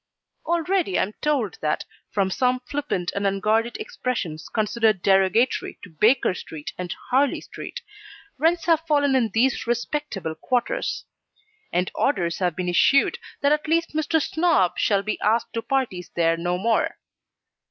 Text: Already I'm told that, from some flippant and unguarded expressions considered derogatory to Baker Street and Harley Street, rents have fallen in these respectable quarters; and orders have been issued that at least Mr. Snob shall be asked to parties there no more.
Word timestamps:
Already 0.47 0.97
I'm 0.97 1.13
told 1.21 1.59
that, 1.61 1.85
from 2.09 2.31
some 2.31 2.59
flippant 2.61 3.11
and 3.13 3.27
unguarded 3.27 3.77
expressions 3.77 4.49
considered 4.49 5.03
derogatory 5.03 5.77
to 5.83 5.91
Baker 5.91 6.33
Street 6.33 6.73
and 6.75 6.91
Harley 7.11 7.39
Street, 7.39 7.81
rents 8.39 8.65
have 8.65 8.79
fallen 8.87 9.15
in 9.15 9.29
these 9.29 9.67
respectable 9.67 10.33
quarters; 10.33 11.05
and 11.71 11.91
orders 11.93 12.39
have 12.39 12.55
been 12.55 12.67
issued 12.67 13.19
that 13.41 13.51
at 13.51 13.67
least 13.67 13.93
Mr. 13.93 14.19
Snob 14.19 14.71
shall 14.75 15.03
be 15.03 15.19
asked 15.21 15.53
to 15.53 15.61
parties 15.61 16.09
there 16.15 16.35
no 16.35 16.57
more. 16.57 16.97